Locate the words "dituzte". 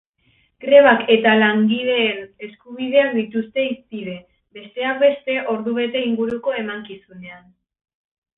3.17-3.67